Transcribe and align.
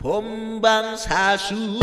본방사수 0.00 1.78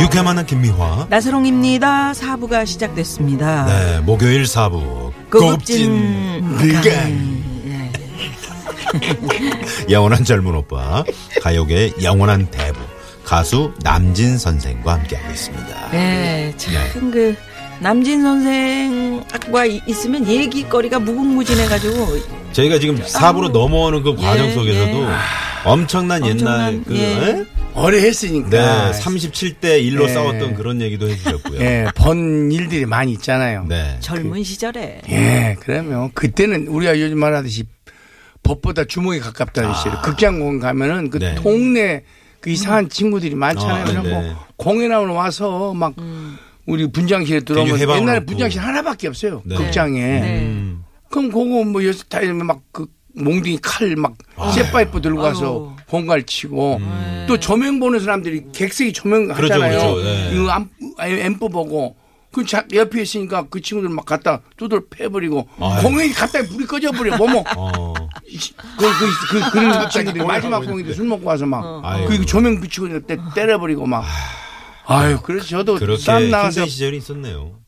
유쾌한 0.00 0.26
만남 0.26 0.44
김미화. 0.46 1.06
나서롱입니다. 1.08 2.12
사부가 2.14 2.66
시작됐습니다. 2.66 3.64
네, 3.64 4.00
목요일 4.00 4.46
사부 4.46 5.12
고급진 5.32 6.42
간 6.58 6.84
예. 7.66 7.90
영원한 9.90 10.24
젊은 10.24 10.54
오빠 10.54 11.02
가요계의 11.42 11.94
영원한 12.02 12.46
대부 12.50 12.78
가수 13.24 13.72
남진 13.82 14.38
선생과 14.38 14.94
함께하고 14.94 15.30
있습니다. 15.32 15.90
네, 15.90 16.54
참그 16.56 17.34
남진 17.80 18.22
선생과 18.22 19.66
이- 19.66 19.80
있으면 19.86 20.26
얘기거리가 20.26 20.98
무궁무진해가지고 21.00 22.18
저희가 22.52 22.78
지금 22.78 23.02
사부로 23.06 23.48
넘어오는 23.48 24.02
그 24.02 24.14
과정 24.14 24.46
예, 24.46 24.52
속에서도 24.52 25.02
예. 25.02 25.06
엄청난 25.64 26.24
옛날 26.26 26.32
엄청난, 26.32 26.84
그 26.84 26.96
예. 26.96 27.02
에? 27.40 27.44
오래 27.76 27.98
했으니까. 28.02 28.48
네, 28.50 29.00
37대 29.00 29.62
1로 29.82 30.04
예. 30.04 30.08
싸웠던 30.14 30.54
그런 30.54 30.80
얘기도 30.80 31.08
해주셨고요. 31.08 31.60
예, 31.60 31.86
본 31.96 32.52
일들이 32.52 32.86
많이 32.86 33.12
있잖아요. 33.14 33.66
네. 33.68 33.96
젊은 34.00 34.44
시절에 34.44 35.00
예, 35.08 35.56
그러면 35.60 36.12
그때는 36.14 36.68
우리가 36.68 37.00
요즘 37.00 37.18
말하듯이 37.18 37.64
법보다 38.44 38.84
주먹이 38.84 39.18
가깝다는 39.20 39.74
식으로 39.74 40.02
극장공원 40.02 40.60
가면은 40.60 41.10
그 41.10 41.16
아. 41.16 41.20
네. 41.20 41.34
동네 41.36 42.02
그 42.44 42.50
이상한 42.50 42.90
친구들이 42.90 43.34
많잖아요. 43.34 43.80
아, 43.80 43.84
그래서 43.84 44.02
네. 44.02 44.10
뭐 44.10 44.36
공연하러 44.56 45.10
와서 45.14 45.72
막 45.72 45.94
음. 45.98 46.36
우리 46.66 46.86
분장실에 46.86 47.40
들어오면 47.40 47.80
옛날에. 47.80 48.22
분장실 48.26 48.60
하나밖에 48.60 49.08
없어요. 49.08 49.40
네. 49.46 49.56
극장에. 49.56 50.00
음. 50.42 50.84
그럼 51.10 51.28
그거 51.30 51.64
뭐 51.64 51.82
여섯 51.86 52.06
타이면 52.10 52.44
막그 52.46 52.86
몽둥이 53.16 53.60
칼 53.62 53.96
막 53.96 54.12
쇠파이프 54.54 55.00
들고 55.00 55.22
가서. 55.22 55.74
공갈 55.88 56.24
치고 56.24 56.80
또 57.28 57.38
조명 57.38 57.78
보는 57.80 58.00
사람들이 58.00 58.46
객석이 58.52 58.92
조명 58.92 59.22
음. 59.30 59.34
그렇죠, 59.34 59.54
하잖아요. 59.54 59.78
그렇죠. 59.78 60.02
네. 60.02 60.30
이거 60.34 60.66
앰- 60.98 61.18
앰프 61.20 61.48
보고 61.48 61.96
그 62.32 62.44
자, 62.44 62.64
옆에 62.74 63.00
있으니까 63.02 63.46
그 63.48 63.60
친구들 63.62 63.88
막 63.88 64.04
갖다 64.04 64.40
두들 64.58 64.82
패버리고. 64.90 65.48
공연이 65.82 66.12
갑자기 66.12 66.48
불이 66.48 66.66
꺼져버려. 66.66 67.16
뭐뭐 67.16 67.44
어. 67.56 67.94
그, 68.14 68.86
그, 69.28 69.40
그, 69.40 69.50
그런 69.50 69.90
친구들이 69.90 70.24
마지막 70.24 70.60
공연때 70.60 70.92
술 70.92 71.06
먹고 71.06 71.26
와서 71.26 71.46
막 71.46 71.84
아유. 71.84 72.06
그 72.08 72.24
조명 72.24 72.60
비추고 72.60 73.06
때, 73.06 73.18
때려버리고 73.34 73.86
막 73.86 74.04
아유 74.86 75.18
그래서 75.22 75.46
저도 75.46 75.76
그렇게 75.76 76.02
힘든 76.02 76.66
시절이 76.66 76.98
있었네요. 76.98 77.58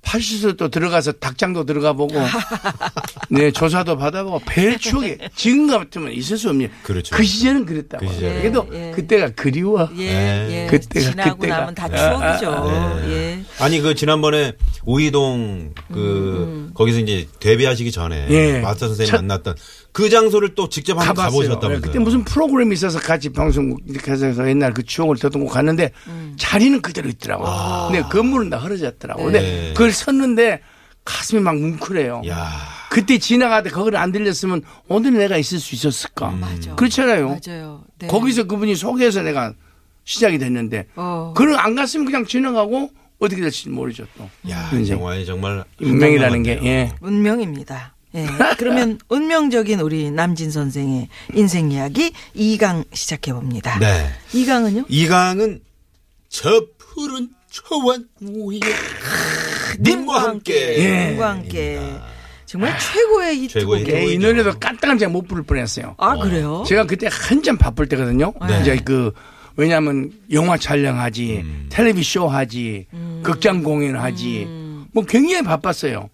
또 0.56 0.68
들어가서 0.68 1.12
닭장도 1.12 1.64
들어가 1.64 1.92
보고 1.92 2.14
네 3.30 3.50
조사도 3.50 3.96
받아보고 3.96 4.40
별 4.46 4.78
추억이 4.78 5.16
지금 5.34 5.66
같으면 5.66 6.12
있을 6.12 6.38
수 6.38 6.48
없네요. 6.50 6.68
그렇죠. 6.82 7.14
그 7.14 7.24
시절은 7.24 7.66
그랬다고. 7.66 8.06
그 8.06 8.12
시절은. 8.12 8.39
그래도 8.40 8.68
예, 8.72 8.89
예. 8.89 8.92
그때가 8.92 9.30
그리워. 9.34 9.89
예, 9.98 10.12
네. 10.12 10.48
예. 10.50 10.70
그때가- 10.70 11.11
지나고 11.11 11.36
그때가. 11.39 11.58
나면 11.58 11.74
다 11.74 11.89
추억이죠. 11.89 12.64
네. 13.02 13.12
예. 13.12 13.45
아니 13.58 13.80
그 13.80 13.95
지난번에 13.95 14.52
우이동 14.84 15.74
그 15.92 16.70
거기서 16.74 17.00
이제 17.00 17.27
데뷔하시기 17.40 17.90
전에 17.90 18.27
예. 18.30 18.61
마스터 18.61 18.86
선생님 18.89 19.11
첫- 19.11 19.16
만났던 19.18 19.56
그 19.92 20.11
장소를 20.11 20.55
또 20.55 20.68
직접 20.68 20.98
한번. 20.98 21.14
가보셨다면서요? 21.16 21.80
그때 21.80 21.98
무슨 21.98 22.22
프로그램이 22.22 22.74
있어서 22.74 23.00
같이 23.00 23.30
방송 23.30 23.77
이렇게 23.89 24.12
해서 24.12 24.27
옛날 24.48 24.72
그 24.74 24.83
추억을 24.84 25.16
더듬고 25.16 25.46
갔는데 25.48 25.90
자리는 26.36 26.80
그대로 26.83 27.08
있더라고. 27.08 27.45
근데 27.90 28.02
건물은 28.08 28.50
다 28.50 28.58
흐려졌더라고. 28.58 29.24
근데 29.24 29.40
네. 29.40 29.68
그걸 29.72 29.90
섰는데 29.96 30.61
가슴이 31.05 31.40
막 31.40 31.57
뭉클해요. 31.57 32.23
야 32.29 32.51
그때 32.90 33.18
지나가다 33.18 33.70
거기를 33.70 33.98
안 33.98 34.12
들렸으면 34.12 34.62
오늘 34.89 35.14
내가 35.14 35.36
있을 35.36 35.58
수 35.58 35.74
있었을까? 35.74 36.30
맞아. 36.30 36.74
그렇잖아요. 36.77 37.39
맞아요. 37.46 37.84
네. 37.98 38.07
거기서 38.07 38.45
그분이 38.45 38.74
소개해서 38.77 39.23
내가 39.23 39.52
시작이 40.05 40.39
됐는데 40.39 40.86
어. 40.96 41.33
그걸 41.36 41.58
안 41.58 41.74
갔으면 41.74 42.07
그냥 42.07 42.24
지나가고 42.24 42.90
어떻게 43.18 43.40
될지 43.40 43.68
모르죠 43.68 44.07
또. 44.17 44.29
야, 44.51 44.70
인생. 44.73 44.98
영화에 44.98 45.24
정말 45.24 45.64
운명이라는 45.80 46.42
게 46.42 46.61
예. 46.64 46.92
운명입니다. 47.01 47.95
예. 48.14 48.27
그러면 48.58 48.98
운명적인 49.08 49.80
우리 49.80 50.11
남진 50.11 50.51
선생의 50.51 51.08
인생 51.34 51.70
이야기 51.73 52.13
2강 52.34 52.84
시작해 52.95 53.33
봅니다. 53.33 53.78
네. 53.78 54.08
2강은요? 54.33 54.84
이강은 54.89 55.61
저 56.28 56.67
푸른 56.78 57.30
초원 57.64 58.06
위에 58.20 58.61
님과 59.80 60.22
함께 60.22 60.77
예. 60.78 61.08
님과 61.11 61.30
함께 61.30 61.80
정말 62.44 62.78
최고의 62.78 63.48
최고의 63.48 63.83
히트곡이에요. 63.84 64.08
예, 64.08 64.12
이. 64.14 64.18
노래도 64.18 64.58
깐딱한 64.58 64.98
제가 64.98 65.11
못 65.11 65.27
부를 65.27 65.42
뻔했어요. 65.42 65.95
아 65.98 66.16
그래요? 66.16 66.64
제가 66.66 66.84
그때 66.84 67.08
한참 67.11 67.56
바쁠 67.56 67.89
때거든요. 67.89 68.33
네. 68.46 68.61
이제 68.61 68.77
그 68.84 69.12
왜냐하면 69.56 70.12
영화 70.33 70.58
촬영하지, 70.58 71.40
음. 71.45 71.66
텔레비 71.70 72.02
쇼 72.02 72.28
하지, 72.28 72.86
극장 73.22 73.62
공연 73.62 73.96
하지, 73.96 74.46
뭐 74.92 75.02
굉장히 75.05 75.42
바빴어요. 75.42 76.11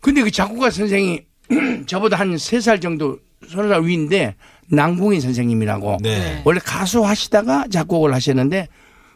근데 0.00 0.22
그 0.22 0.30
작곡가 0.30 0.70
선생이 0.70 1.22
저보다 1.86 2.18
한 2.18 2.34
세 2.36 2.60
살 2.60 2.78
정도 2.80 3.18
서너 3.48 3.68
살 3.68 3.82
위인데 3.84 4.36
남궁인 4.68 5.20
선생님이라고 5.20 5.98
네. 6.02 6.42
원래 6.44 6.60
가수 6.62 7.04
하시다가 7.04 7.66
작곡을 7.70 8.12
하셨는데 8.14 8.68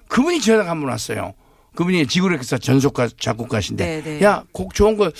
그분이 0.08 0.40
전화가 0.40 0.70
한번 0.70 0.90
왔어요. 0.90 1.34
그분이 1.74 2.06
지구력에서 2.06 2.56
전속가 2.58 3.08
작곡가신데 3.18 3.84
네, 3.84 4.02
네. 4.02 4.22
야곡 4.24 4.72
좋은 4.74 4.96
거 4.96 5.10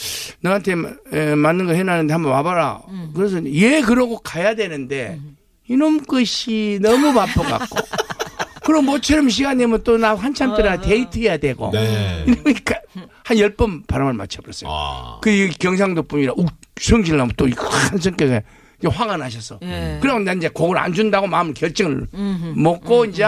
너한테 0.41 0.75
에, 1.13 1.35
맞는 1.35 1.67
거 1.67 1.73
해놨는데 1.73 2.13
한번 2.13 2.33
와봐라. 2.33 2.81
그래서 3.15 3.45
예 3.47 3.83
그러고 3.83 4.19
가야 4.21 4.55
되는데 4.55 5.21
이놈 5.69 6.03
것이 6.05 6.79
너무 6.81 7.13
바빠갖고 7.13 7.77
그럼 8.65 8.87
모처럼 8.87 9.29
시간 9.29 9.59
내면 9.59 9.83
또 9.85 9.97
나 9.99 10.15
한참 10.15 10.57
떠나 10.57 10.81
데이트해야 10.81 11.37
되고 11.37 11.71
네. 11.73 12.25
이러니까 12.27 12.77
한 13.25 13.39
열 13.39 13.55
번 13.55 13.83
바람을 13.85 14.15
맞춰버렸어요. 14.15 14.71
아. 14.73 15.19
그이 15.21 15.51
경상도 15.51 16.05
분이라 16.05 16.33
욱 16.37 16.49
성질 16.81 17.17
나면 17.19 17.33
또큰 17.37 17.99
성격에 18.01 18.43
화가 18.85 19.17
나셨어. 19.17 19.59
예. 19.63 19.99
그럼 20.01 20.25
난 20.25 20.39
이제 20.39 20.49
곡을 20.49 20.79
안 20.79 20.93
준다고 20.93 21.27
마음 21.27 21.53
결정을 21.55 22.07
먹고 22.55 23.05
이제 23.07 23.25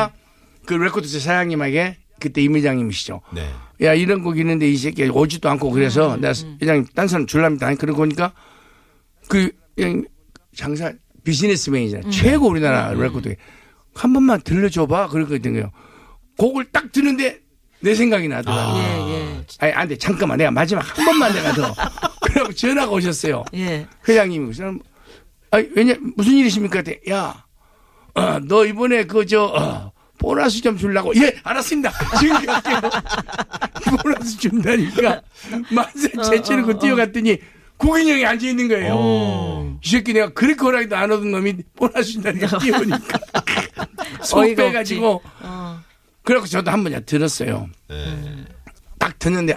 그 0.69 0.75
레코드사 0.75 1.19
사장님에게 1.19 1.97
그때 2.21 2.43
임 2.43 2.55
회장님이시죠. 2.55 3.23
네. 3.33 3.49
야 3.81 3.95
이런 3.95 4.23
곡 4.23 4.39
있는데 4.39 4.69
이 4.69 4.77
새끼 4.77 5.05
오지도 5.09 5.49
않고 5.49 5.71
그래서 5.71 6.17
내가 6.17 6.35
회장님 6.61 6.85
딴 6.95 7.09
사람 7.09 7.27
줄랍니다. 7.27 7.73
그러고 7.77 7.99
보니까 8.01 8.35
그 9.29 9.51
그냥 9.75 10.05
장사 10.55 10.93
비즈니스맨이잖아. 11.25 12.11
최고 12.11 12.49
우리나라 12.49 12.93
레코드 12.93 13.35
한 13.95 14.13
번만 14.13 14.43
들려줘봐 14.43 15.09
그러거든요. 15.09 15.71
곡을 16.37 16.67
딱 16.71 16.93
듣는데 16.93 17.41
내 17.81 17.95
생각이 17.95 18.29
나더라고. 18.29 18.79
예, 18.79 18.83
예. 19.15 19.45
아니 19.61 19.73
안 19.73 19.89
돼 19.89 19.97
잠깐만 19.97 20.37
내가 20.37 20.51
마지막 20.51 20.81
한 20.99 21.05
번만 21.07 21.33
내가 21.33 21.53
더. 21.55 21.75
그래고 22.23 22.53
전화가 22.53 22.93
오셨어요. 22.93 23.43
예. 23.55 23.87
회장님이 24.07 24.47
그 24.49 24.53
사람 24.53 24.81
아 25.51 25.63
왜냐 25.75 25.95
무슨 26.17 26.35
일이십니까? 26.35 26.83
그때 26.83 27.01
야, 27.11 27.47
어, 28.15 28.39
너 28.41 28.67
이번에 28.67 29.05
그 29.05 29.25
저 29.25 29.45
어, 29.45 29.93
보너스 30.19 30.61
좀 30.61 30.77
주려고 30.77 31.15
예 31.17 31.33
알았습니다. 31.43 31.93
지금 32.19 32.45
갈게요. 32.45 32.81
보너스 34.03 34.37
준다니까 34.39 35.23
만세 35.73 36.11
제치르고 36.31 36.79
뛰어갔더니 36.79 37.39
국인형이 37.77 38.27
앉아 38.27 38.47
있는 38.47 38.69
거예요. 38.69 38.95
어. 38.97 39.79
이 39.83 39.89
새끼 39.89 40.13
내가 40.13 40.31
그렇게 40.31 40.61
허락도 40.61 40.97
안 40.97 41.11
얻은 41.13 41.31
놈이 41.31 41.55
보너스 41.77 42.13
준다니까 42.13 42.59
뛰어오니까 42.59 43.19
속 44.23 44.43
빼가지고 44.57 45.23
어. 45.41 45.81
그래갖고 46.25 46.49
저도 46.49 46.71
한 46.71 46.83
번 46.85 47.03
들었어요. 47.07 47.69
네. 47.89 48.19
딱 48.99 49.17
듣는데 49.19 49.57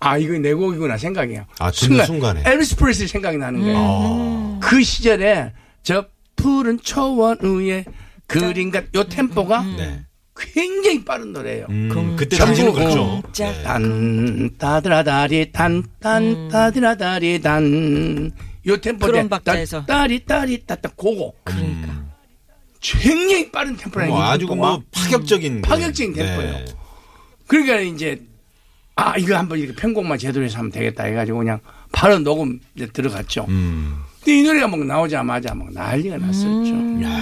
아 0.00 0.18
이거 0.18 0.36
내 0.38 0.52
곡이구나 0.52 0.98
생각해요. 0.98 1.46
아, 1.60 1.70
듣는 1.70 2.04
순간 2.04 2.36
에. 2.36 2.42
엘비스 2.44 2.74
프레슬리 2.76 3.06
생각이 3.06 3.38
나는 3.38 3.60
거예요. 3.60 3.76
아. 3.78 4.58
그 4.60 4.82
시절에 4.82 5.52
저 5.84 6.04
푸른 6.34 6.80
초원 6.80 7.38
위에 7.40 7.84
그림과 8.32 8.82
요 8.94 9.04
템포가 9.04 9.62
네. 9.76 10.00
굉장히 10.34 11.04
빠른 11.04 11.32
노래예요. 11.32 11.66
음, 11.68 12.16
그때 12.16 12.36
당시는 12.38 12.72
그렇죠. 12.72 13.22
짝. 13.32 13.52
네. 13.52 13.62
단 13.62 14.50
따드라다리 14.58 15.52
단단 15.52 16.48
따드라다리 16.48 17.40
단요 17.42 18.30
템포 18.80 19.06
그런 19.06 19.28
박자에서. 19.28 19.84
따리 19.86 20.24
따리 20.24 20.64
따따 20.64 20.90
고고 20.96 21.34
그러니까. 21.44 22.02
굉장히 22.80 23.50
빠른 23.52 23.76
템포라는 23.76 24.12
뭐게 24.12 24.24
아주. 24.28 24.46
뭐 24.46 24.82
파격적인 24.90 25.62
그- 25.62 25.68
파격적인 25.68 26.14
템포예요. 26.14 26.64
그러니까 27.46 27.80
이제 27.80 28.20
아 28.96 29.16
이거 29.18 29.36
한번 29.36 29.58
이렇게 29.58 29.74
편곡만 29.80 30.18
제대로 30.18 30.44
해서 30.44 30.58
하면 30.58 30.70
되겠다 30.72 31.04
해가지고 31.04 31.38
그냥 31.38 31.60
바로 31.92 32.18
녹음 32.18 32.58
이제 32.74 32.86
들어갔죠. 32.86 33.44
음. 33.48 33.98
근데 34.24 34.38
이 34.38 34.42
노래가 34.44 34.68
막 34.68 34.84
나오자마자 34.84 35.54
막 35.54 35.72
난리가 35.72 36.16
났었죠. 36.18 36.74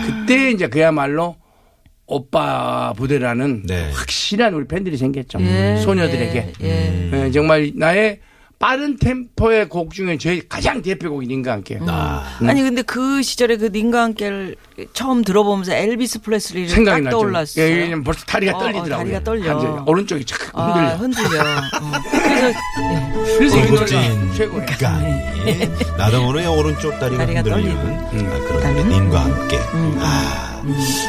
그때 0.06 0.50
이제 0.50 0.66
그야말로 0.68 1.36
오빠 2.06 2.92
부대라는 2.96 3.62
네. 3.66 3.90
확실한 3.92 4.52
우리 4.52 4.66
팬들이 4.66 4.96
생겼죠. 4.96 5.40
예, 5.40 5.76
소녀들에게. 5.76 6.52
예, 6.62 6.66
예. 6.66 7.10
예, 7.26 7.30
정말 7.30 7.70
나의 7.74 8.20
빠른 8.60 8.98
템포의 8.98 9.70
곡 9.70 9.94
중에 9.94 10.18
저희 10.18 10.46
가장 10.46 10.82
대표곡이 10.82 11.26
님과 11.26 11.50
함께. 11.50 11.78
아. 11.86 12.22
아니 12.46 12.62
근데 12.62 12.82
그 12.82 13.22
시절에 13.22 13.56
그 13.56 13.70
님과 13.72 14.02
함께를 14.02 14.54
처음 14.92 15.24
들어보면서 15.24 15.72
엘비스 15.72 16.20
프레슬리를 16.20 16.68
생각이 16.68 17.04
딱. 17.04 17.10
떠올랐어요. 17.10 17.64
예, 17.64 17.70
왜냐면 17.70 18.04
벌써 18.04 18.22
다리가 18.26 18.52
어, 18.52 18.56
어, 18.56 18.60
떨리더라고요. 18.60 18.98
다리가 18.98 19.24
떨려. 19.24 19.54
완전히 19.54 19.82
오른쪽이 19.86 20.24
착 20.26 20.50
아, 20.52 20.94
흔들려. 20.98 21.24
흔들려. 21.24 21.40
어. 21.40 21.90
그래서 22.12 22.48
예. 22.50 23.38
그래서 23.38 23.56
이 23.56 23.66
고급진 23.66 23.98
노래가 23.98 24.34
최고예요. 24.36 24.66
모르게 26.26 26.46
오른쪽 26.46 26.98
다리가 27.00 27.24
다리가 27.24 27.40
흔들리는 27.40 28.10
떨리는. 28.12 28.30
아, 28.30 28.38
그런 28.46 28.76
음. 28.76 28.88
님과 28.90 29.24
함께. 29.24 29.58
아, 30.00 30.62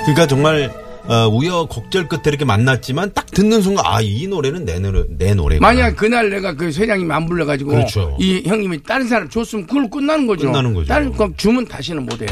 그러니까 0.05 0.25
정말 0.25 0.71
어, 1.07 1.27
우여곡절 1.27 2.07
끝에 2.07 2.21
이렇게 2.27 2.45
만났지만 2.45 3.11
딱 3.13 3.25
듣는 3.31 3.61
순간 3.61 3.85
아 3.87 4.01
이 4.01 4.27
노래는 4.27 4.65
내 4.65 4.79
노래 4.79 5.03
내 5.09 5.33
노래구나. 5.33 5.67
만약 5.67 5.95
그날 5.95 6.29
내가 6.29 6.53
그 6.55 6.65
회장님이 6.67 7.11
안 7.11 7.25
불러가지고 7.27 7.71
그렇죠. 7.71 8.15
이 8.19 8.43
형님이 8.45 8.83
다른 8.83 9.07
사람 9.07 9.29
줬으면 9.29 9.67
그걸 9.67 9.89
끝나는 9.89 10.27
거죠. 10.27 10.47
끝나는 10.47 10.73
거죠. 10.73 10.87
다른 10.87 11.11
거 11.11 11.31
주면 11.37 11.65
다시는 11.67 12.05
못 12.05 12.21
해요. 12.21 12.29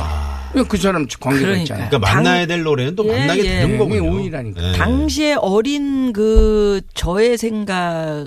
그 0.68 0.78
사람 0.78 1.06
관계가 1.20 1.42
그러니까. 1.46 1.62
있잖아요. 1.64 1.90
그러니까 1.90 2.14
만나야 2.14 2.46
될 2.48 2.64
노래는 2.64 2.96
또 2.96 3.06
예, 3.08 3.18
만나게 3.20 3.40
예. 3.42 3.50
되는 3.60 3.74
예, 3.74 3.78
거군요. 3.78 4.02
그게 4.02 4.10
우연이라니까. 4.10 4.68
예. 4.68 4.72
당시에 4.78 5.34
어린 5.40 6.12
그 6.12 6.82
저의 6.96 7.38
생각 7.38 8.26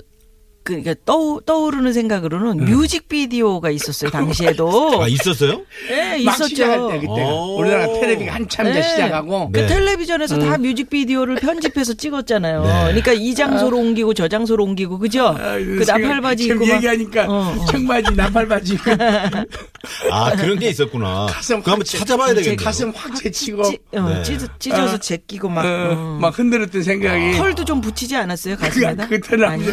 그러니까 0.63 0.95
떠, 1.05 1.41
떠오르는 1.45 1.91
생각으로는 1.93 2.65
뮤직비디오가 2.65 3.69
있었어요 3.69 4.09
당시에도. 4.11 4.99
아 5.03 5.07
있었어요? 5.07 5.61
예, 5.89 6.23
막 6.23 6.35
시작할 6.35 6.77
있었죠. 6.77 6.89
때 6.89 6.99
그때가 6.99 7.29
오. 7.33 7.57
우리나라 7.57 7.87
텔레비가 7.87 8.33
한참 8.35 8.67
이제 8.69 8.79
네. 8.79 8.87
시작하고 8.89 9.51
그 9.51 9.59
네. 9.59 9.67
텔레비전에서 9.67 10.39
다 10.39 10.57
뮤직비디오를 10.57 11.35
편집해서 11.35 11.93
찍었잖아요. 11.93 12.63
네. 12.63 12.83
그러니까 12.87 13.13
이 13.13 13.35
장소로 13.35 13.77
옮기고 13.77 14.13
저 14.13 14.27
장소로 14.27 14.63
옮기고 14.63 14.99
그죠? 14.99 15.35
그 15.37 15.83
나팔바지 15.85 16.43
지금 16.43 16.55
입고 16.57 16.65
막 16.67 16.75
얘기하니까 16.75 17.25
어, 17.27 17.55
어. 17.59 17.65
청바지 17.65 18.15
나팔바지 18.15 18.73
입고 18.75 18.91
아 20.11 20.35
그런 20.35 20.57
게 20.59 20.69
있었구나. 20.69 21.27
가슴 21.29 21.59
그거 21.59 21.71
한번 21.71 21.85
찾아봐야 21.85 22.33
되겠네요. 22.35 22.57
가슴 22.57 22.91
확 22.95 23.15
제치고 23.15 23.63
찌, 23.63 23.79
어, 23.95 24.01
네. 24.09 24.23
찢어, 24.23 24.47
찢어서 24.59 24.95
어. 24.95 24.97
제끼고 24.97 25.49
막 25.49 25.65
어, 25.65 25.67
어. 25.67 26.17
막 26.21 26.37
흔들었던 26.37 26.83
생각이 26.83 27.33
털도 27.33 27.65
좀 27.65 27.81
붙이지 27.81 28.15
않았어요 28.15 28.55
그 28.55 28.61
가슴에다? 28.61 29.07
그때는 29.07 29.45
안 29.45 29.53
아니. 29.53 29.65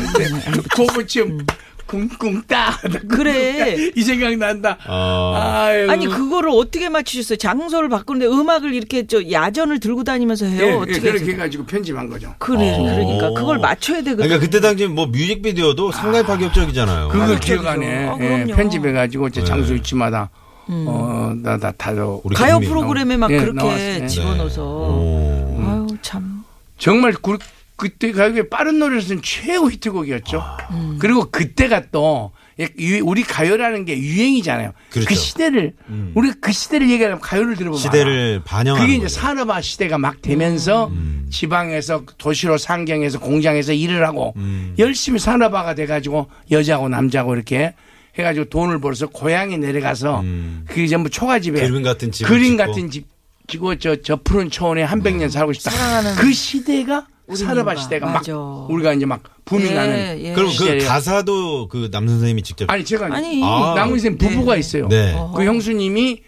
고무춤 0.86 1.46
쿵쿵 1.86 2.42
따 2.46 2.78
그래. 3.08 3.90
이 3.96 4.02
생각 4.02 4.36
난다. 4.36 4.78
어. 4.86 5.34
아유. 5.36 5.90
아니 5.90 6.06
그거를 6.06 6.50
어떻게 6.50 6.88
맞추셨어요? 6.88 7.36
장소를 7.36 7.88
바꾸는데 7.88 8.26
음악을 8.26 8.74
이렇게 8.74 9.06
저 9.08 9.20
야전을 9.28 9.80
들고 9.80 10.04
다니면서 10.04 10.46
해요. 10.46 10.62
예, 10.62 10.68
예, 10.68 10.72
어떻게 10.74 11.00
그렇게 11.00 11.18
해서? 11.18 11.32
해가지고 11.32 11.66
편집한 11.66 12.08
거죠. 12.08 12.32
그래 12.38 12.74
어. 12.74 12.82
그러니까 12.82 13.30
그걸 13.30 13.58
맞춰야 13.58 13.98
되거든. 14.02 14.18
그러니까 14.18 14.38
그때 14.38 14.60
당시 14.60 14.86
뭐 14.86 15.06
뮤직비디오도 15.06 15.90
상당히 15.90 16.24
파격적이잖아요. 16.24 17.08
그걸 17.08 17.26
파격적이죠. 17.26 17.60
기억하네. 17.62 18.06
아, 18.06 18.16
예. 18.20 18.54
편집해가지고 18.54 19.30
제 19.30 19.40
네. 19.40 19.46
장소 19.46 19.72
위치마다 19.74 20.30
어, 20.68 21.32
나, 21.42 21.56
나, 21.56 21.72
다도. 21.72 22.20
우리 22.22 22.36
가요. 22.36 22.60
프로그램에 22.60 23.16
막 23.16 23.32
예, 23.32 23.38
그렇게 23.38 23.56
나왔어요. 23.56 24.06
집어넣어서 24.06 24.62
오. 24.64 25.60
아유 25.66 25.86
참. 26.02 26.44
정말 26.78 27.12
그, 27.20 27.36
그때 27.80 28.12
가요계 28.12 28.50
빠른 28.50 28.78
노래에서는 28.78 29.22
최고 29.22 29.70
히트곡이었죠. 29.70 30.42
음. 30.72 30.96
그리고 31.00 31.30
그때가 31.30 31.84
또 31.90 32.32
유- 32.78 33.02
우리 33.02 33.22
가요라는 33.22 33.86
게 33.86 33.96
유행이잖아요. 33.98 34.72
그렇죠. 34.90 35.08
그 35.08 35.14
시대를 35.14 35.72
음. 35.88 36.12
우리가 36.14 36.34
그 36.42 36.52
시대를 36.52 36.90
얘기하면 36.90 37.20
가요를 37.20 37.56
들어보면 37.56 37.80
시대를. 37.80 38.42
반영하는 38.44 38.84
그게 38.86 38.96
이제 38.98 39.04
거죠. 39.06 39.18
산업화 39.18 39.62
시대가 39.62 39.96
막 39.96 40.20
되면서 40.20 40.88
음. 40.88 41.26
지방에서 41.30 42.04
도시로 42.18 42.58
상경해서 42.58 43.18
공장에서 43.18 43.72
일을 43.72 44.06
하고 44.06 44.34
음. 44.36 44.74
열심히 44.78 45.18
산업화가 45.18 45.74
돼가지고 45.74 46.28
여자고 46.50 46.90
남자고 46.90 47.34
이렇게 47.34 47.74
해가지고 48.18 48.50
돈을 48.50 48.78
벌어서 48.82 49.06
고향에 49.06 49.56
내려가서 49.56 50.20
음. 50.20 50.64
그게 50.68 50.86
전부 50.86 51.08
초가집에 51.08 51.66
그림 51.66 51.82
같은 51.82 52.12
집을 52.12 52.28
그림 52.28 52.44
짓고. 52.50 52.56
같은 52.58 52.90
집 52.90 53.06
지고 53.48 53.74
저, 53.76 53.96
저 54.02 54.16
푸른 54.22 54.50
초원에 54.50 54.82
한 54.82 55.02
백년 55.02 55.28
살고 55.30 55.54
싶다. 55.54 55.70
사랑하는 55.70 56.14
그 56.16 56.30
시대가 56.32 56.98
우리 56.98 57.19
산업화. 57.36 57.76
시대가 57.76 58.06
맞아. 58.06 58.32
막 58.32 58.70
우리가 58.70 58.92
이제 58.94 59.06
막 59.06 59.22
부밍하는. 59.44 60.18
예, 60.18 60.28
예. 60.30 60.32
그럼 60.32 60.50
그. 60.58 60.78
가사도 60.86 61.68
그 61.68 61.88
남 61.90 62.06
선생님이 62.08 62.42
직접 62.42 62.70
아니 62.70 62.84
제가 62.84 63.06
아니. 63.14 63.40
아. 63.44 63.74
남은 63.76 63.98
생 63.98 64.16
부부가 64.18 64.54
네. 64.54 64.60
있어요. 64.60 64.88
네. 64.88 65.14
그 65.34 65.44
형수님이 65.44 66.22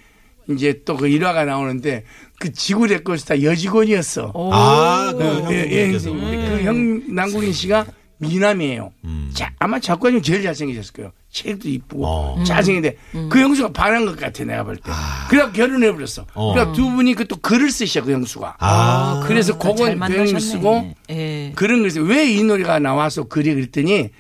이제 0.51 0.83
또 0.85 0.97
그 0.97 1.07
일화가 1.09 1.45
나오는데 1.45 2.05
그 2.39 2.53
지구 2.53 2.87
레코스타 2.87 3.43
여직원이었어. 3.43 4.33
오. 4.35 4.51
아, 4.53 5.13
그 5.17 5.47
예, 5.53 5.69
예. 5.71 5.89
형수님. 5.93 6.21
그형 6.59 7.15
남국인 7.15 7.53
씨가 7.53 7.87
미남이에요. 8.23 8.93
음. 9.05 9.31
자, 9.35 9.53
아마 9.59 9.79
작가님 9.81 10.23
제일 10.23 10.43
잘생기셨을 10.43 10.93
거예요. 10.95 11.13
책도 11.31 11.69
이쁘고 11.69 12.07
어. 12.07 12.45
잘생긴데 12.45 12.97
그 13.31 13.41
형수가 13.41 13.73
반한 13.73 14.05
것 14.07 14.17
같아 14.19 14.45
내가 14.45 14.65
볼 14.65 14.77
때. 14.77 14.91
그래서 15.31 15.51
결혼해 15.51 15.93
버렸어. 15.93 16.27
어. 16.35 16.53
그러니까 16.53 16.73
두 16.75 16.91
분이 16.91 17.15
그 17.15 17.25
또 17.27 17.37
글을 17.37 17.71
쓰셔 17.71 18.03
그 18.05 18.13
형수가. 18.13 18.57
아, 18.59 19.25
그래서 19.27 19.59
잘 19.59 19.73
그건 19.73 20.01
그. 20.01 20.17
형이 20.17 20.41
쓰고 20.41 20.95
예. 21.11 21.53
그런 21.55 21.83
글쎄 21.83 22.01
왜이 22.01 22.43
노래가 22.45 22.79
나와서 22.79 23.25
그리 23.25 23.55
그랬더니 23.55 24.11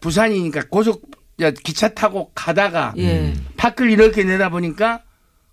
부산이니까 0.00 0.64
고속 0.70 1.02
야, 1.40 1.50
기차 1.50 1.88
타고 1.88 2.30
가다가 2.34 2.94
예. 2.98 3.34
밖을 3.56 3.90
이렇게 3.90 4.24
내다 4.24 4.50
보니까 4.50 5.00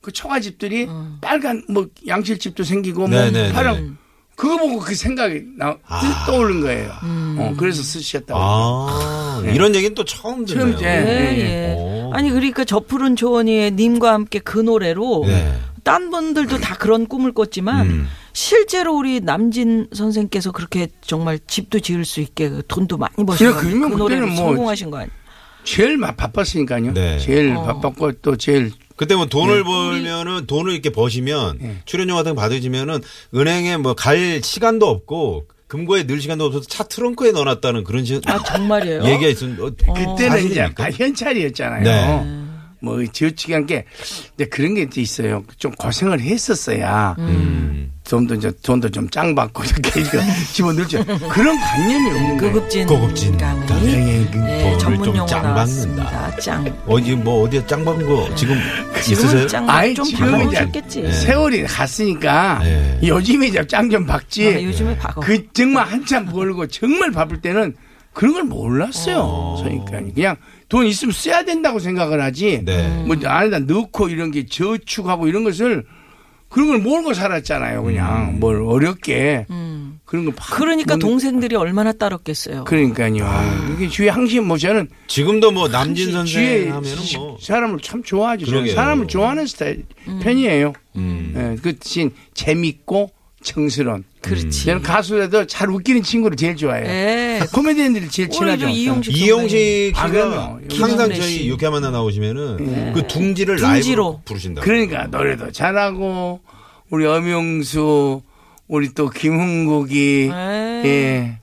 그 0.02 0.12
초가집들이 0.12 0.88
빨간 1.22 1.64
뭐 1.70 1.88
양실집도 2.08 2.64
생기고 2.64 3.08
뭐 3.08 3.10
네네네. 3.10 3.54
파란 3.54 3.98
그거 4.36 4.58
보고 4.58 4.80
그 4.80 4.96
생각이 4.96 5.42
나 5.58 5.78
아. 5.88 6.26
떠오른 6.26 6.62
거예요. 6.62 6.92
어, 7.38 7.54
그래서 7.58 7.84
쓰셨다고. 7.84 8.40
아, 8.40 9.44
이런 9.46 9.76
얘기는 9.76 9.94
또 9.96 10.04
처음 10.04 10.46
듣네요. 10.46 10.66
처음 10.66 10.74
이제. 10.74 10.86
예, 10.86 11.38
예, 11.38 11.40
예. 11.40 11.75
오. 11.78 12.12
아니 12.13 12.30
그러니까 12.30 12.63
저 12.66 12.80
푸른 12.80 13.16
초원이의 13.16 13.72
님과 13.72 14.13
함께 14.13 14.40
그 14.40 14.58
노래로 14.58 15.24
네. 15.28 15.54
딴 15.84 16.10
분들도 16.10 16.60
다 16.60 16.75
그런 16.75 17.08
꿈을 17.08 17.34
꿨지만 17.34 17.88
음. 17.88 18.08
실제로 18.32 18.96
우리 18.96 19.20
남진 19.20 19.88
선생께서 19.94 20.52
그렇게 20.52 20.88
정말 21.02 21.40
집도 21.46 21.80
지을 21.80 22.06
수 22.06 22.22
있게 22.22 22.50
그 22.50 22.63
돈도 22.68 22.98
많이 22.98 23.13
그러면 23.16 23.92
그 23.92 23.96
노래로 23.98 23.98
그때는 24.06 24.30
뭐 24.30 24.48
성공하신 24.48 24.92
거 24.92 24.98
아니에요? 24.98 25.12
제일 25.63 25.98
막 25.98 26.18
바빴으니까요. 26.18 26.94
네. 26.94 27.20
제일 27.20 27.56
어. 27.56 27.63
바빴고 27.63 28.13
또 28.22 28.36
제일 28.36 28.72
그때 28.96 29.16
뭐 29.16 29.26
돈을 29.26 29.58
네. 29.58 29.64
벌면은 29.64 30.46
돈을 30.46 30.72
이렇게 30.74 30.90
버시면 30.92 31.58
네. 31.60 31.78
출연료 31.86 32.16
같은 32.16 32.36
거 32.36 32.42
받으시면은 32.42 33.02
은행에 33.36 33.78
뭐 33.78 33.94
갈 33.96 34.42
시간도 34.44 34.88
없고 34.88 35.46
금고에 35.68 36.04
넣을 36.04 36.22
시간도 36.22 36.46
없어서 36.46 36.66
차 36.68 36.84
트렁크에 36.84 37.32
넣어놨다는 37.32 37.84
그런 37.84 38.06
식아 38.06 38.44
정말이에요? 38.44 39.04
얘기가 39.06 39.28
있었는데 39.30 39.62
어, 39.88 39.94
그때는 39.94 40.46
이제? 40.46 40.70
다 40.76 40.92
현찰이었잖아요. 40.92 41.84
네. 41.84 42.43
뭐 42.84 43.04
지어치기 43.06 43.54
한 43.54 43.66
게 43.66 43.86
이제 44.36 44.46
그런 44.46 44.74
게 44.75 44.82
이제 44.84 45.00
있어요. 45.02 45.44
좀 45.58 45.72
고생을 45.72 46.20
했었어야 46.20 47.16
음. 47.18 47.92
돈도 48.04 48.36
이제 48.36 48.52
돈도 48.62 48.90
좀 48.90 49.10
짱 49.10 49.34
받고 49.34 49.63
이렇게 49.63 50.02
이거 50.02 50.18
집어넣죠. 50.52 51.04
그런 51.30 51.58
관념이 51.58 52.10
없는 52.10 52.38
거예요. 52.38 52.54
고급진 52.54 52.86
고급진 52.88 53.38
강의 53.38 53.66
강의. 53.68 54.32
네, 54.32 54.63
돈을 54.63 54.80
전문 54.80 55.04
좀 55.06 55.16
용어 55.16 55.25
짱 55.25 55.44
나왔습니다. 55.44 56.04
받는다. 56.04 56.38
짱. 56.42 56.84
어디 56.86 57.16
뭐 57.16 57.44
어디에 57.44 57.66
짱 57.66 57.86
박은 57.86 58.06
거 58.06 58.36
지금 58.36 58.60
있으세요? 58.98 59.48
아이, 59.68 59.94
좀 59.94 60.04
지금은 60.06 60.48
이제. 60.50 61.02
네. 61.02 61.12
세월이 61.13 61.63
갔으니까 61.63 62.60
네. 62.63 63.00
요즘에 63.04 63.48
이제 63.48 63.66
짱 63.66 63.90
좀 63.90 64.06
박지. 64.06 64.48
아, 64.48 64.62
요즘에 64.62 64.98
박아. 64.98 65.22
그 65.22 65.48
정말 65.54 65.88
한참 65.88 66.25
벌고 66.25 66.68
정말 66.68 67.12
바쁠 67.12 67.40
때는 67.42 67.74
그런 68.13 68.34
걸 68.34 68.43
몰랐어요. 68.43 69.58
그러니까 69.63 70.00
그냥 70.13 70.36
돈 70.70 70.86
있으면 70.86 71.12
써야 71.13 71.43
된다고 71.43 71.79
생각을 71.79 72.22
하지. 72.22 72.62
네. 72.63 73.03
뭐 73.05 73.15
안에다 73.24 73.60
넣고 73.60 74.10
이런 74.10 74.32
게 74.32 74.46
저축하고 74.46 75.27
이런 75.27 75.43
것을 75.43 75.84
그런 76.50 76.67
걸 76.67 76.77
모르고 76.79 77.15
살았잖아요. 77.15 77.82
그냥 77.84 78.39
뭘 78.39 78.62
어렵게 78.62 79.48
음. 79.50 80.00
그런 80.05 80.25
거. 80.25 80.32
막 80.32 80.46
그러니까 80.51 80.93
못- 80.96 81.00
동생들이 81.00 81.55
얼마나 81.55 81.91
따랐겠어요. 81.91 82.65
그러니까요. 82.65 83.25
이게 83.75 83.88
주위 83.89 84.08
항심 84.10 84.46
뭐 84.48 84.58
저는 84.60 84.88
지금도 85.08 85.51
뭐 85.51 85.67
남진 85.67 86.12
선생 86.12 86.72
하면은 86.72 86.98
뭐 87.17 87.38
사람을 87.41 87.79
참 87.79 88.03
좋아하죠. 88.03 88.46
저는. 88.46 88.75
사람을 88.75 89.08
좋아하는 89.08 89.48
스타일 89.48 89.84
편이에요. 90.22 90.74
음. 90.98 91.34
예, 91.36 91.62
그 91.63 91.75
대신 91.75 92.12
재밌고 92.36 93.10
청스러운 93.41 94.03
그렇지. 94.24 94.65
저는 94.65 94.82
가수라도 94.82 95.46
잘 95.46 95.70
웃기는 95.70 96.01
친구를 96.01 96.38
제일 96.38 96.56
좋아해요. 96.56 96.86
예. 96.88 97.39
코미디언들이 97.53 98.10
제일 98.10 98.30
친하죠. 98.30 98.62
저 98.65 98.70
이용식 98.70 99.15
이용식 99.18 99.94
아, 99.96 100.08
씨가 100.08 100.12
그럼요. 100.30 100.60
항상 100.74 101.10
저희 101.10 101.22
씨. 101.22 101.48
유쾌한 101.48 101.74
만나 101.74 101.92
나오시면은 101.92 102.94
그 102.94 103.06
둥지를 103.08 103.58
둥지로. 103.58 103.68
라이브로 103.74 104.22
부르신다고. 104.25 104.65
그러니까 104.65 105.08
노래도 105.08 105.51
잘하고 105.51 106.39
우리 106.89 107.06
엄영수 107.06 108.22
우리 108.68 108.94
또 108.94 109.10
김흥국이 109.10 110.30
네. 110.32 110.82
예. 110.86 111.39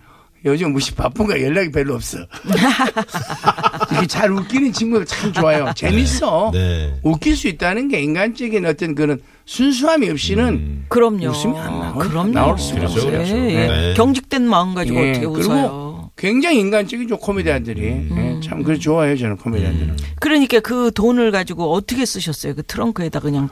요즘 0.46 0.72
무시 0.72 0.94
바쁜가 0.94 1.42
연락이 1.42 1.70
별로 1.70 1.94
없어. 1.94 2.16
이렇게 3.92 4.06
잘 4.06 4.32
웃기는 4.32 4.72
친구가 4.72 5.04
참 5.04 5.32
좋아요. 5.32 5.70
재밌어. 5.76 6.50
네. 6.54 6.94
웃길 7.02 7.36
수 7.36 7.46
있다는 7.48 7.88
게 7.88 8.00
인간적인 8.00 8.64
어떤 8.64 8.94
그런 8.94 9.20
순수함이 9.50 10.08
없이는 10.10 10.44
음. 10.48 10.84
그럼요. 10.88 11.28
웃음이 11.30 11.58
안 11.58 11.72
나와요. 11.80 11.94
그럼요. 11.94 12.30
나올 12.30 12.56
수가 12.56 12.84
없어요. 12.84 13.06
예, 13.08 13.10
그렇죠. 13.16 13.36
예. 13.36 13.66
네. 13.66 13.94
경직된 13.96 14.48
마음 14.48 14.74
가지고 14.74 15.00
예, 15.04 15.10
어떻게 15.10 15.26
그리고 15.26 15.40
웃어요. 15.52 16.10
굉장히 16.16 16.60
인간적이죠 16.60 17.18
코미디언들이 17.18 17.80
음. 17.88 18.38
예, 18.40 18.46
참 18.46 18.60
그걸 18.60 18.78
좋아해요 18.78 19.16
저는 19.16 19.38
코미디언들은. 19.38 19.96
그러니까 20.20 20.60
그 20.60 20.92
돈을 20.94 21.32
가지고 21.32 21.72
어떻게 21.72 22.06
쓰셨어요? 22.06 22.54
그 22.54 22.62
트렁크에다 22.62 23.18
그냥 23.18 23.48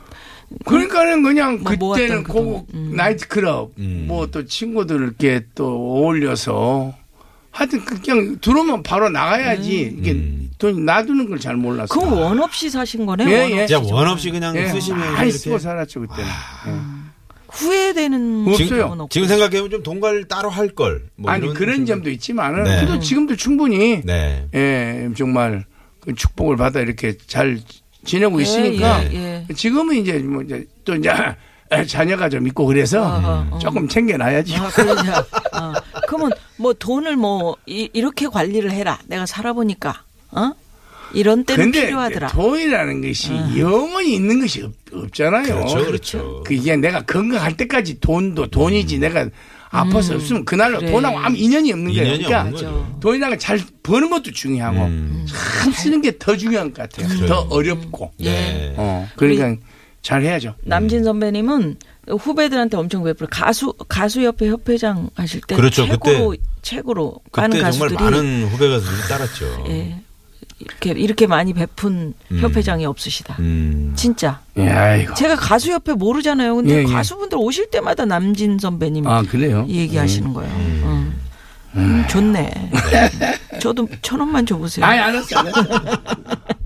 그러니까는 0.66 1.24
그냥 1.24 1.64
뭐 1.80 1.94
그때는 1.94 2.22
그고 2.22 2.64
돈. 2.70 2.80
음. 2.80 2.92
나이트클럽 2.94 3.72
음. 3.78 4.04
뭐또 4.06 4.46
친구들 4.46 5.00
이렇게 5.02 5.46
또 5.56 5.66
어울려서 5.66 6.94
하여튼 7.50 7.84
그냥 7.84 8.38
들어오면 8.40 8.84
바로 8.84 9.08
나가야지 9.10 9.96
이게 9.98 10.12
음. 10.12 10.47
돈 10.58 10.84
놔두는 10.84 11.28
걸 11.28 11.38
잘 11.38 11.56
몰랐어. 11.56 11.94
그건 11.94 12.12
원 12.14 12.40
없이 12.40 12.68
사신 12.68 13.06
거네요. 13.06 13.28
예, 13.28 13.40
원 13.42 13.50
예. 13.50 13.62
없이. 13.62 13.74
진짜 13.74 13.94
원 13.94 14.08
없이 14.08 14.30
그냥 14.30 14.56
예, 14.56 14.68
쓰시면서 14.68 15.12
많이 15.12 15.28
이렇게 15.28 15.38
쓰고 15.38 15.58
살았죠 15.58 16.00
그때는. 16.00 16.28
후회되는 17.50 18.46
없어요. 18.48 18.68
적은 18.68 19.00
없고. 19.00 19.08
지금 19.10 19.26
생각해보면 19.28 19.70
좀돈 19.70 20.00
관리 20.00 20.28
따로 20.28 20.50
할 20.50 20.68
걸. 20.68 21.04
뭐 21.16 21.30
아니 21.30 21.44
이런 21.44 21.54
그런 21.54 21.76
생각- 21.76 21.86
점도 21.94 22.10
있지만은 22.10 22.64
네. 22.64 22.76
그래도 22.84 22.98
지금도 23.00 23.36
충분히 23.36 24.02
네. 24.04 24.46
예 24.54 25.08
정말 25.16 25.64
그 26.00 26.14
축복을 26.14 26.56
받아 26.56 26.80
이렇게 26.80 27.16
잘 27.26 27.58
지내고 28.04 28.38
예, 28.38 28.42
있으니까 28.42 29.04
예, 29.12 29.46
예. 29.48 29.54
지금은 29.54 29.96
이제 29.96 30.18
뭐 30.18 30.42
이제 30.42 30.64
또 30.84 30.94
이제 30.94 31.10
자녀가 31.88 32.28
좀 32.28 32.46
있고 32.46 32.66
그래서 32.66 33.20
어. 33.50 33.58
조금 33.60 33.88
챙겨놔야지. 33.88 34.56
아, 34.56 34.68
그러냐. 34.68 35.18
어. 35.18 35.72
그러면 36.06 36.30
뭐 36.56 36.72
돈을 36.72 37.16
뭐 37.16 37.56
이, 37.66 37.88
렇게 38.00 38.26
관리를 38.26 38.70
해라. 38.72 38.98
내가 39.06 39.26
살아보니까 39.26 40.02
어 40.32 40.52
이런 41.14 41.44
때는 41.44 41.72
필요하더라. 41.72 42.28
돈이라는 42.28 43.00
것이 43.00 43.32
영원히 43.58 44.14
있는 44.14 44.40
것이 44.40 44.62
없, 44.62 44.72
없잖아요. 44.92 45.44
그렇죠, 45.54 45.86
그렇죠. 45.86 46.42
그 46.46 46.54
이게 46.54 46.76
내가 46.76 47.02
건강할 47.02 47.56
때까지 47.56 47.98
돈도 48.00 48.48
돈이지 48.48 48.98
내가 48.98 49.26
아파서 49.70 50.14
없으면 50.14 50.44
그날로 50.44 50.78
음. 50.78 50.80
그래. 50.80 50.90
돈하고 50.92 51.18
아무 51.18 51.36
인연이 51.36 51.72
없는 51.72 51.92
거예요. 51.92 52.04
그러니까 52.18 52.40
없는. 52.42 53.00
돈이라는 53.00 53.36
걸 53.36 53.38
잘 53.38 53.60
버는 53.82 54.10
것도 54.10 54.32
중요하고 54.32 54.80
음. 54.84 55.26
참 55.62 55.72
쓰는 55.72 56.02
게 56.02 56.18
더 56.18 56.36
중요한 56.36 56.72
것 56.74 56.82
같아요. 56.90 57.08
그래요. 57.08 57.26
더 57.26 57.40
어렵고. 57.50 58.12
네. 58.18 58.74
어, 58.76 59.08
그러니까 59.16 59.56
잘 60.02 60.22
해야죠. 60.22 60.54
남진 60.62 61.04
선배님은 61.04 61.76
후배들한테 62.08 62.76
엄청 62.78 63.04
베풀어 63.04 63.28
가수 63.30 63.74
가수 63.88 64.20
협회 64.22 64.48
협회장 64.48 65.08
하실 65.14 65.40
때 65.46 65.56
그렇죠. 65.56 65.86
최고로 65.86 66.36
최고로 66.62 67.20
많은 67.32 67.58
그때 67.58 67.70
정말 67.70 67.88
가수들이 67.90 68.04
많은 68.10 68.48
후배 68.48 68.68
가수들이 68.68 69.08
따랐죠. 69.08 69.64
예, 69.68 70.00
이렇게 70.60 70.90
이렇게 70.90 71.26
많이 71.26 71.52
베푼 71.52 72.14
음. 72.32 72.38
협회장이 72.40 72.84
없으시다. 72.84 73.36
음. 73.38 73.92
진짜. 73.96 74.40
예. 74.56 75.06
제가 75.16 75.36
가수 75.36 75.70
협회 75.70 75.92
모르잖아요. 75.92 76.56
근데 76.56 76.74
예, 76.74 76.78
예. 76.80 76.84
가수분들 76.84 77.38
오실 77.38 77.70
때마다 77.70 78.04
남진 78.04 78.58
선배님 78.58 79.06
아, 79.06 79.22
그래요? 79.22 79.64
얘기하시는 79.68 80.32
거예요. 80.32 80.52
음. 80.54 81.20
음, 81.76 82.04
좋네. 82.08 82.70
저도 83.60 83.86
천 84.02 84.18
원만 84.20 84.44
줘보세요. 84.46 84.84
아이, 84.84 84.98
알았어. 84.98 85.38
알았어. 85.38 85.62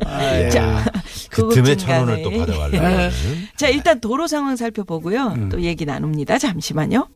아이, 0.06 0.50
자, 0.50 0.84
그 1.28 1.48
틈에 1.52 1.76
좀천 1.76 2.08
원을. 2.08 2.22
또 2.22 2.30
받아가려고. 2.30 3.10
자, 3.56 3.68
일단 3.68 4.00
도로 4.00 4.26
상황 4.26 4.56
살펴보고요. 4.56 5.48
또 5.50 5.60
얘기 5.62 5.84
나눕니다. 5.84 6.38
잠시만요. 6.38 7.08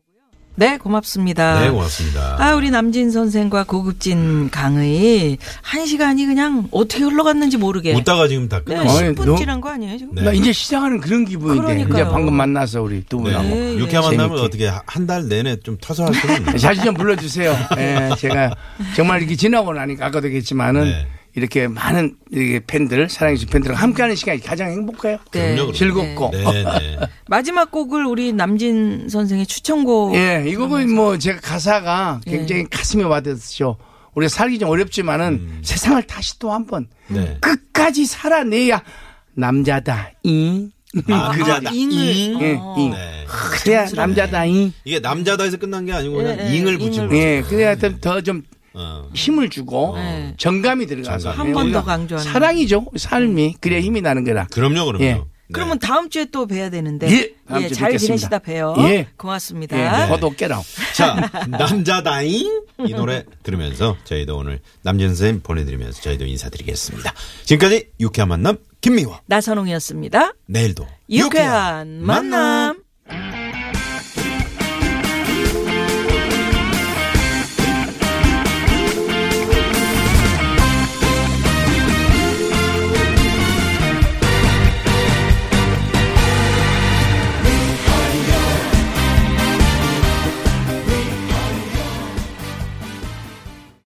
네, 0.58 0.78
고맙습니다. 0.78 1.60
네, 1.60 1.70
고맙습니다. 1.70 2.36
아, 2.38 2.54
우리 2.54 2.70
남진 2.70 3.10
선생과 3.10 3.64
고급진 3.64 4.48
강의 4.50 5.36
한 5.60 5.84
시간이 5.84 6.24
그냥 6.24 6.66
어떻게 6.70 7.02
흘러갔는지 7.04 7.58
모르게. 7.58 7.92
웃다가 7.94 8.26
지금 8.26 8.48
다 8.48 8.58
네, 8.64 8.74
끝났어요. 8.74 9.06
아니, 9.08 9.14
10분 9.14 9.24
너무- 9.26 9.38
지난 9.38 9.60
거 9.60 9.68
아니에요, 9.68 9.98
지금? 9.98 10.14
네. 10.14 10.22
나 10.22 10.32
이제 10.32 10.52
시작하는 10.52 10.98
그런 11.00 11.26
기분인데. 11.26 11.60
그러니까요. 11.62 12.02
이제 12.04 12.10
방금 12.10 12.32
만나서 12.34 12.80
우리 12.80 13.04
두 13.06 13.18
네. 13.18 13.24
분하고. 13.24 13.48
네. 13.48 13.76
유쾌한 13.78 14.04
만나면 14.06 14.28
재밌게. 14.38 14.44
어떻게 14.44 14.70
한 14.86 15.06
달 15.06 15.28
내내 15.28 15.56
좀 15.60 15.76
터서 15.80 16.04
할 16.06 16.14
수는 16.14 16.36
없는 16.38 16.56
자주 16.58 16.82
좀 16.82 16.94
불러주세요. 16.94 17.54
예, 17.78 18.10
제가 18.18 18.52
정말 18.96 19.20
이렇게 19.20 19.36
지나고 19.36 19.72
나니까 19.74 20.06
아까도 20.06 20.26
얘기했지만은 20.26 20.84
네. 20.84 21.06
이렇게 21.36 21.68
많은 21.68 22.16
이렇게 22.30 22.64
팬들, 22.66 23.10
사랑해주신 23.10 23.50
팬들과 23.50 23.78
함께하는 23.78 24.16
시간이 24.16 24.40
가장 24.40 24.70
행복해요. 24.70 25.18
네. 25.32 25.54
즐겁고. 25.74 26.30
네, 26.32 26.42
네. 26.42 26.98
마지막 27.28 27.70
곡을 27.70 28.06
우리 28.06 28.32
남진 28.32 29.10
선생의 29.10 29.44
추천곡. 29.44 30.14
예, 30.14 30.44
이 30.46 30.56
곡은 30.56 30.94
뭐 30.94 31.18
제가 31.18 31.40
가사가 31.40 32.22
굉장히 32.24 32.62
예. 32.62 32.66
가슴에 32.70 33.04
와닿으시죠. 33.04 33.76
우리가 34.14 34.30
살기 34.30 34.58
좀 34.58 34.70
어렵지만은 34.70 35.58
세상을 35.62 36.02
다시 36.04 36.38
또 36.38 36.52
한번 36.52 36.88
네. 37.08 37.36
끝까지 37.42 38.06
살아내야 38.06 38.82
남자다. 39.34 40.12
이. 40.22 40.70
남자다. 41.06 41.70
잉을. 41.70 42.40
예, 42.40 42.56
어. 42.58 42.74
잉. 42.78 42.92
네. 42.92 43.26
그래야 43.60 43.86
남자다. 43.94 44.46
이. 44.46 44.72
이게 44.84 45.00
남자다에서 45.00 45.58
끝난 45.58 45.84
게 45.84 45.92
아니고 45.92 46.16
그냥 46.16 46.38
예, 46.38 46.50
예, 46.50 46.56
잉을 46.56 46.78
거죠. 46.78 47.10
예, 47.12 47.42
그래야 47.46 47.76
더좀 47.76 48.42
어. 48.78 49.08
힘을 49.14 49.48
주고 49.50 49.94
네. 49.96 50.34
정감이 50.36 50.86
들어가서 50.86 51.30
정감. 51.32 51.46
한번더 51.46 51.78
우리가 51.78 51.82
강조하는. 51.84 52.30
사랑이죠 52.32 52.84
삶이 52.96 53.56
그래야 53.60 53.80
힘이 53.80 54.02
나는 54.02 54.22
거라 54.24 54.46
그럼요, 54.52 54.84
그럼요. 54.84 55.02
예. 55.04 55.14
네. 55.14 55.22
그러면 55.52 55.78
다음 55.78 56.10
주에 56.10 56.24
또 56.24 56.46
뵈야 56.48 56.70
되는데. 56.70 57.08
예, 57.08 57.32
다음 57.48 57.60
주에 57.62 57.70
잘 57.70 57.90
뵙겠습니다. 57.92 57.98
지내시다 57.98 58.38
봬요. 58.40 58.74
예. 58.80 59.06
고맙습니다. 59.16 59.78
예, 60.04 60.08
저도 60.08 60.30
깨라 60.30 60.60
자, 60.92 61.30
남자다잉 61.48 62.62
이 62.84 62.92
노래 62.92 63.24
들으면서 63.44 63.96
저희도 64.02 64.36
오늘 64.36 64.58
남진 64.82 65.08
선생님 65.10 65.42
보내드리면서 65.42 66.02
저희도 66.02 66.24
인사드리겠습니다. 66.26 67.14
지금까지 67.44 67.90
유쾌한 68.00 68.28
만남 68.28 68.56
김미화. 68.80 69.20
나선홍이었습니다. 69.26 70.32
내일도 70.48 70.84
유쾌한 71.08 72.02
만남. 72.04 72.80